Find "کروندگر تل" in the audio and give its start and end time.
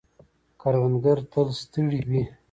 0.61-1.47